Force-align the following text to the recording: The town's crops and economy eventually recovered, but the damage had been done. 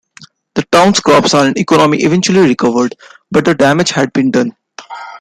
The 0.55 0.63
town's 0.71 0.99
crops 0.99 1.35
and 1.35 1.55
economy 1.59 1.99
eventually 2.01 2.39
recovered, 2.39 2.95
but 3.29 3.45
the 3.45 3.53
damage 3.53 3.91
had 3.91 4.11
been 4.13 4.31
done. 4.31 4.57